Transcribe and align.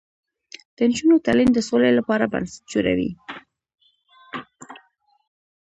د 0.75 0.77
نجونو 0.89 1.15
تعلیم 1.25 1.49
د 1.53 1.59
سولې 1.69 1.91
لپاره 1.99 2.29
بنسټ 2.33 2.61
جوړوي. 2.71 3.11